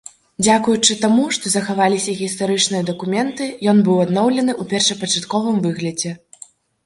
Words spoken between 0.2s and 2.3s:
Дзякуючы таму, што захаваліся